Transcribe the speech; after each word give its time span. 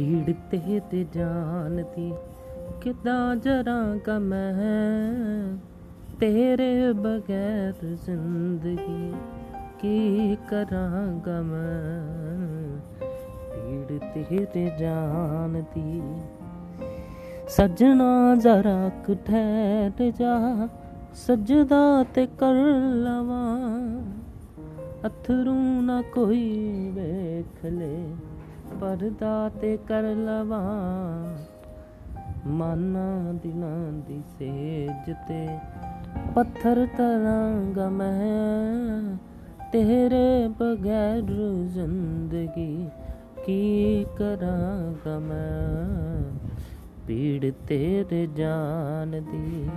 ਪੀੜ 0.00 0.34
ਤੇ 0.90 1.06
ਜਾਣਦੀ 1.12 2.12
ਕਿਦਾਂ 2.80 3.36
ਜਰਾਂਗਾ 3.36 4.18
ਮੈਂ 4.18 5.56
ਤੇਰੇ 6.20 6.92
ਬਗੈਰ 6.92 7.86
ਜ਼ਿੰਦਗੀ 7.86 9.12
ਕੀ 9.80 10.36
ਕਰਾਂਗਾ 10.48 11.42
ਮੈਂ? 11.42 12.78
ਪੀੜ 13.54 13.98
ਤੇਰੇ 13.98 14.72
ਜਾਣਦੀ 14.78 16.02
ਸਜਣਾ 17.48 18.34
ਜ਼ਰਾ 18.34 18.90
ਕੁ 19.06 19.14
ਠਹਿਰ 19.26 20.10
ਜਾ, 20.10 20.68
ਸਜਦਾ 21.14 22.04
ਤੇ 22.14 22.26
ਕਰ 22.26 22.54
ਲਵਾਂ। 22.92 23.80
ਅਥਰੂ 25.06 25.80
ਨਾ 25.80 26.02
ਕੋਈ 26.02 26.68
ਵੇਖ 26.94 27.64
ਲੈ 27.64 28.14
ਪਰਦਾ 28.80 29.50
ਤੇ 29.60 29.76
ਕਰ 29.76 30.02
ਲਵਾਂ। 30.02 31.38
ਮਾਨਾ 32.46 33.32
ਦਿਲਾਂ 33.32 33.92
ਦੀ 33.92 34.22
ਸੇਜ 34.38 35.14
ਤੇ 35.28 35.48
ਪੱਥਰ 36.34 36.86
ਤਰਾਂਗਾ 36.96 37.88
ਮੈਂ। 37.88 39.16
ਤੇਰੇ 39.72 40.48
ਬਗੈਰ 40.48 41.20
ਜ਼ਿੰਦਗੀ 41.66 42.88
ਕੀ 43.46 44.06
ਕਰਾਂਗਾ 44.18 45.18
ਮੈਂ? 45.18 46.38
ਪੀੜ 47.06 47.52
ਤੇਰੇ 47.68 48.26
ਜਾਨ 48.26 49.10
ਦੀ 49.10 49.68